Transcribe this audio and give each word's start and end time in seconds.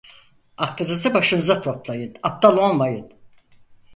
Aklınızı 0.57 1.13
başınıza 1.13 1.61
toplayın, 1.61 2.15
aptal 2.23 2.57
olmayın. 2.57 3.13